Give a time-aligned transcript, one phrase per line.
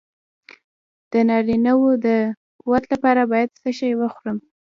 [1.11, 2.07] د نارینه وو د
[2.61, 4.37] قوت لپاره باید څه شی وخورم؟